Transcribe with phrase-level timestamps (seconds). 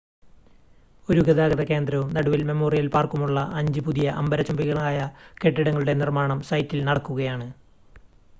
[1.09, 4.97] ഒരു ഗതാഗത കേന്ദ്രവും നടുവിൽ മെമ്മോറിയൽ പാർക്കും ഉള്ള അഞ്ച് പുതിയ അംബരചുംബികളായ
[5.43, 7.47] കെട്ടിടങ്ങളുടെ നിർമ്മാണം സൈറ്റിൽ നടക്കുകയാണ്